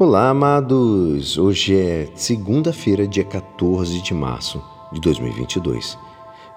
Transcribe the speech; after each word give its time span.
Olá, 0.00 0.28
amados! 0.28 1.36
Hoje 1.36 1.76
é 1.76 2.08
segunda-feira, 2.14 3.04
dia 3.04 3.24
14 3.24 4.00
de 4.00 4.14
março 4.14 4.62
de 4.92 5.00
2022. 5.00 5.98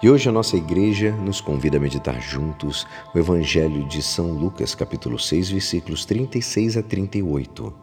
E 0.04 0.12
hoje 0.12 0.30
a 0.30 0.32
nossa 0.32 0.56
igreja 0.56 1.12
nos 1.14 1.42
convida 1.42 1.78
a 1.78 1.80
meditar 1.80 2.22
juntos 2.22 2.86
o 3.16 3.18
Evangelho 3.18 3.84
de 3.88 4.00
São 4.04 4.32
Lucas, 4.34 4.76
capítulo 4.76 5.18
6, 5.18 5.50
versículos 5.50 6.06
36 6.06 6.78
a 6.78 6.84
38. 6.84 7.74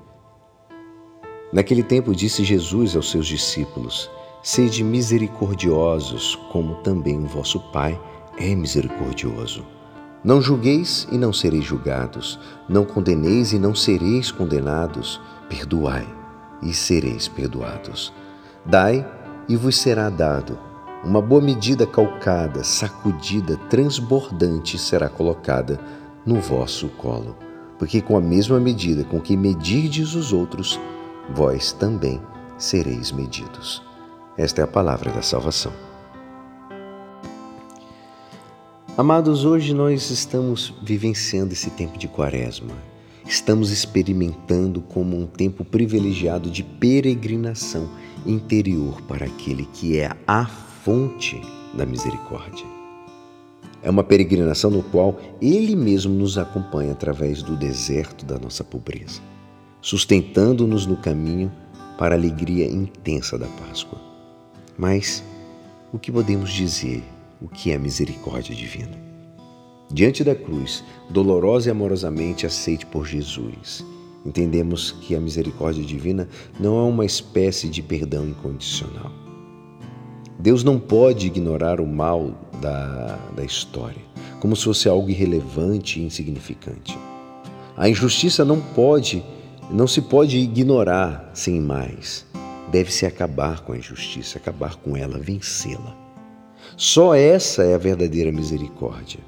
Naquele 1.53 1.83
tempo 1.83 2.15
disse 2.15 2.45
Jesus 2.45 2.95
aos 2.95 3.11
seus 3.11 3.27
discípulos: 3.27 4.09
Sede 4.45 4.85
misericordiosos, 4.85 6.37
como 6.53 6.77
também 6.83 7.19
o 7.19 7.27
vosso 7.27 7.59
Pai 7.73 8.01
é 8.39 8.55
misericordioso. 8.55 9.78
Não 10.25 10.43
julgueis 10.43 11.07
e 11.13 11.17
não 11.17 11.33
sereis 11.33 11.65
julgados, 11.65 12.39
não 12.69 12.85
condeneis 12.85 13.53
e 13.53 13.59
não 13.59 13.75
sereis 13.75 14.33
condenados, 14.33 15.21
perdoai 15.49 16.07
e 16.63 16.75
sereis 16.75 17.29
perdoados. 17.29 18.13
Dai 18.65 19.07
e 19.49 19.57
vos 19.57 19.79
será 19.79 20.11
dado. 20.11 20.59
Uma 21.05 21.23
boa 21.23 21.41
medida 21.41 21.87
calcada, 21.87 22.65
sacudida, 22.65 23.57
transbordante 23.71 24.77
será 24.77 25.09
colocada 25.09 25.79
no 26.27 26.41
vosso 26.41 26.89
colo. 26.89 27.37
Porque 27.79 28.03
com 28.03 28.17
a 28.17 28.21
mesma 28.21 28.59
medida 28.59 29.05
com 29.05 29.21
que 29.21 29.37
medirdes 29.37 30.17
os 30.17 30.33
outros, 30.33 30.81
vós 31.33 31.71
também 31.71 32.21
sereis 32.59 33.13
medidos. 33.13 33.81
Esta 34.37 34.63
é 34.63 34.65
a 34.65 34.69
palavra 34.69 35.13
da 35.13 35.23
salvação. 35.23 35.88
Amados, 38.99 39.45
hoje 39.45 39.73
nós 39.73 40.11
estamos 40.11 40.75
vivenciando 40.83 41.53
esse 41.53 41.71
tempo 41.71 41.97
de 41.97 42.09
quaresma. 42.09 42.75
Estamos 43.25 43.71
experimentando 43.71 44.81
como 44.81 45.17
um 45.17 45.25
tempo 45.25 45.65
privilegiado 45.65 46.51
de 46.51 46.65
peregrinação 46.65 47.89
interior 48.27 49.01
para 49.03 49.27
aquele 49.27 49.67
que 49.67 50.01
é 50.01 50.11
a 50.27 50.47
fonte 50.47 51.41
da 51.75 51.87
misericórdia. 51.87 52.67
É 53.85 53.89
uma 53.89 54.03
peregrinação 54.03 54.69
no 54.69 54.83
qual 54.83 55.17
Ele 55.41 55.77
mesmo 55.77 56.13
nos 56.13 56.37
acompanha 56.37 56.91
através 56.91 57.41
do 57.41 57.55
deserto 57.55 58.27
da 58.27 58.37
nossa 58.37 58.65
pobreza, 58.65 59.21
sustentando-nos 59.81 60.87
no 60.87 60.97
caminho 60.97 61.53
para 61.97 62.17
a 62.17 62.19
alegria 62.19 62.67
intensa 62.67 63.39
da 63.39 63.47
Páscoa. 63.47 64.01
Mas 64.77 65.23
o 65.93 66.01
que 66.01 66.11
podemos 66.11 66.51
dizer 66.51 67.05
o 67.41 67.49
que 67.49 67.71
é 67.71 67.79
misericórdia 67.79 68.55
divina. 68.55 69.09
Diante 69.91 70.23
da 70.23 70.35
cruz, 70.35 70.85
dolorosa 71.09 71.69
e 71.69 71.73
amorosamente 71.73 72.45
aceite 72.45 72.85
por 72.85 73.07
Jesus, 73.07 73.85
entendemos 74.25 74.93
que 74.93 75.15
a 75.15 75.21
misericórdia 75.21 75.83
divina 75.83 76.29
não 76.61 76.79
é 76.79 76.83
uma 76.83 77.07
espécie 77.07 77.69
de 77.69 77.83
perdão 77.83 78.27
incondicional. 78.27 79.11
Deus 80.39 80.63
não 80.63 80.79
pode 80.79 81.27
ignorar 81.27 81.81
o 81.81 81.87
mal 81.87 82.33
da, 82.61 83.17
da 83.35 83.45
história, 83.45 84.03
como 84.41 84.55
se 84.55 84.65
fosse 84.65 84.89
algo 84.89 85.09
irrelevante 85.09 86.01
e 86.01 86.05
insignificante. 86.05 86.97
A 87.77 87.89
injustiça 87.89 88.45
não 88.45 88.61
pode, 88.61 89.25
não 89.71 89.87
se 89.87 90.03
pode 90.03 90.39
ignorar 90.39 91.31
sem 91.33 91.61
mais. 91.61 92.27
Deve-se 92.71 93.07
acabar 93.07 93.61
com 93.61 93.73
a 93.73 93.79
injustiça, 93.79 94.37
acabar 94.37 94.77
com 94.77 94.97
ela, 94.97 95.19
vencê-la. 95.19 96.08
Só 96.79 97.13
essa 97.13 97.65
é 97.65 97.75
a 97.75 97.79
verdadeira 97.79 98.31
misericórdia. 98.31 99.19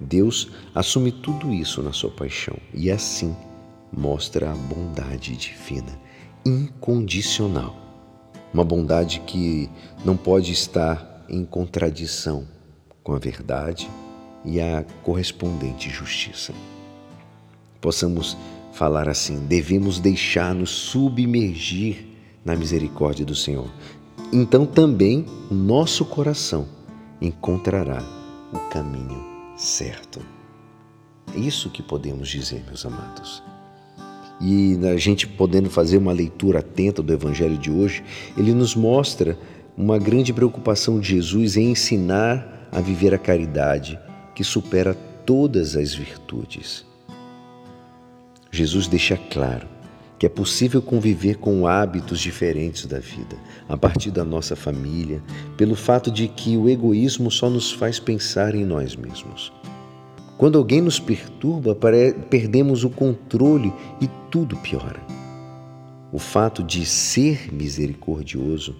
Deus 0.00 0.50
assume 0.74 1.12
tudo 1.12 1.54
isso 1.54 1.80
na 1.80 1.92
sua 1.92 2.10
paixão 2.10 2.56
e 2.74 2.90
assim 2.90 3.36
mostra 3.96 4.50
a 4.50 4.54
bondade 4.56 5.36
divina, 5.36 5.96
incondicional. 6.44 7.76
Uma 8.52 8.64
bondade 8.64 9.20
que 9.28 9.70
não 10.04 10.16
pode 10.16 10.50
estar 10.50 11.24
em 11.28 11.44
contradição 11.44 12.48
com 13.04 13.14
a 13.14 13.18
verdade 13.18 13.88
e 14.44 14.60
a 14.60 14.84
correspondente 15.04 15.88
justiça. 15.88 16.52
Possamos 17.80 18.36
falar 18.72 19.08
assim: 19.08 19.46
devemos 19.46 20.00
deixar-nos 20.00 20.70
submergir 20.70 22.08
na 22.44 22.56
misericórdia 22.56 23.24
do 23.24 23.36
Senhor. 23.36 23.70
Então 24.32 24.66
também 24.66 25.24
nosso 25.48 26.04
coração 26.04 26.76
encontrará 27.20 28.02
o 28.52 28.58
caminho 28.70 29.24
certo. 29.56 30.20
É 31.34 31.38
isso 31.38 31.70
que 31.70 31.82
podemos 31.82 32.28
dizer, 32.28 32.64
meus 32.66 32.84
amados. 32.86 33.42
E 34.40 34.78
a 34.86 34.96
gente 34.96 35.26
podendo 35.26 35.68
fazer 35.68 35.98
uma 35.98 36.12
leitura 36.12 36.60
atenta 36.60 37.02
do 37.02 37.12
Evangelho 37.12 37.58
de 37.58 37.70
hoje, 37.70 38.04
ele 38.36 38.54
nos 38.54 38.74
mostra 38.74 39.38
uma 39.76 39.98
grande 39.98 40.32
preocupação 40.32 41.00
de 41.00 41.08
Jesus 41.08 41.56
em 41.56 41.70
ensinar 41.70 42.68
a 42.70 42.80
viver 42.80 43.14
a 43.14 43.18
caridade 43.18 43.98
que 44.34 44.44
supera 44.44 44.94
todas 45.26 45.76
as 45.76 45.94
virtudes. 45.94 46.86
Jesus 48.50 48.86
deixa 48.86 49.16
claro 49.16 49.77
que 50.18 50.26
é 50.26 50.28
possível 50.28 50.82
conviver 50.82 51.36
com 51.36 51.66
hábitos 51.66 52.18
diferentes 52.18 52.86
da 52.86 52.98
vida, 52.98 53.36
a 53.68 53.76
partir 53.76 54.10
da 54.10 54.24
nossa 54.24 54.56
família, 54.56 55.22
pelo 55.56 55.76
fato 55.76 56.10
de 56.10 56.26
que 56.26 56.56
o 56.56 56.68
egoísmo 56.68 57.30
só 57.30 57.48
nos 57.48 57.70
faz 57.70 58.00
pensar 58.00 58.54
em 58.54 58.64
nós 58.64 58.96
mesmos. 58.96 59.52
Quando 60.36 60.58
alguém 60.58 60.80
nos 60.80 60.98
perturba, 60.98 61.76
perdemos 62.28 62.84
o 62.84 62.90
controle 62.90 63.72
e 64.00 64.08
tudo 64.30 64.56
piora. 64.56 65.00
O 66.12 66.18
fato 66.18 66.62
de 66.62 66.84
ser 66.84 67.52
misericordioso 67.52 68.74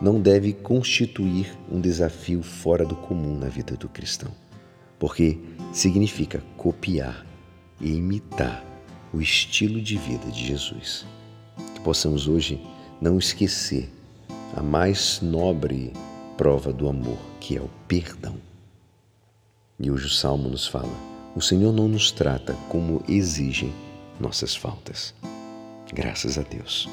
não 0.00 0.20
deve 0.20 0.52
constituir 0.52 1.56
um 1.70 1.80
desafio 1.80 2.42
fora 2.42 2.84
do 2.84 2.94
comum 2.94 3.38
na 3.38 3.48
vida 3.48 3.76
do 3.76 3.88
cristão, 3.88 4.30
porque 4.98 5.38
significa 5.72 6.42
copiar 6.56 7.24
e 7.80 7.96
imitar 7.96 8.62
o 9.12 9.20
estilo 9.20 9.80
de 9.80 9.96
vida 9.96 10.30
de 10.30 10.46
Jesus. 10.46 11.04
Que 11.74 11.80
possamos 11.80 12.28
hoje 12.28 12.60
não 13.00 13.18
esquecer 13.18 13.90
a 14.54 14.62
mais 14.62 15.20
nobre 15.20 15.92
prova 16.36 16.72
do 16.72 16.88
amor, 16.88 17.18
que 17.40 17.56
é 17.56 17.60
o 17.60 17.70
perdão. 17.88 18.36
E 19.78 19.90
hoje 19.90 20.06
o 20.06 20.10
Salmo 20.10 20.48
nos 20.48 20.66
fala: 20.66 20.92
o 21.34 21.40
Senhor 21.40 21.72
não 21.72 21.88
nos 21.88 22.10
trata 22.10 22.54
como 22.68 23.02
exigem 23.08 23.72
nossas 24.18 24.56
faltas. 24.56 25.14
Graças 25.92 26.38
a 26.38 26.42
Deus. 26.42 26.88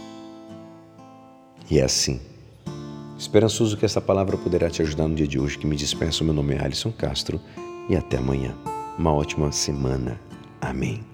E 1.69 1.79
é 1.79 1.83
assim. 1.83 2.19
Esperançoso 3.17 3.77
que 3.77 3.85
essa 3.85 4.01
palavra 4.01 4.37
poderá 4.37 4.69
te 4.69 4.81
ajudar 4.81 5.07
no 5.07 5.15
dia 5.15 5.27
de 5.27 5.39
hoje. 5.39 5.57
Que 5.57 5.65
me 5.65 5.75
despeço. 5.75 6.23
Meu 6.23 6.33
nome 6.33 6.55
é 6.55 6.63
Alisson 6.63 6.91
Castro 6.91 7.39
e 7.89 7.95
até 7.95 8.17
amanhã. 8.17 8.53
Uma 8.97 9.13
ótima 9.13 9.51
semana. 9.51 10.19
Amém. 10.59 11.12